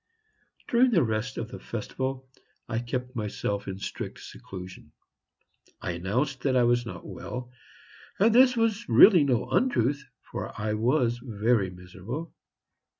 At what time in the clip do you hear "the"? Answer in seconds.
0.89-1.03, 1.49-1.59